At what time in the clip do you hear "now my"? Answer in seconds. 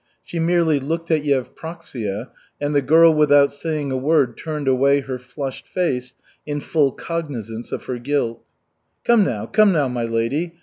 9.71-10.05